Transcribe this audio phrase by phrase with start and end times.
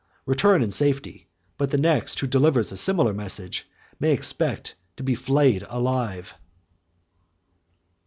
[0.25, 3.69] Return in safety—but the next who delivers a similar message
[3.99, 6.33] may expect to be flayed alive."